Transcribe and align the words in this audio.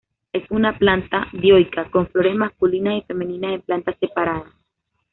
Es 0.33 0.41
una 0.49 0.79
planta 0.79 1.27
dioica, 1.31 1.91
con 1.91 2.07
flores 2.07 2.33
masculinas 2.33 2.95
y 2.97 3.01
femeninas 3.03 3.51
en 3.51 3.61
plantas 3.61 3.97
separadas. 3.99 4.51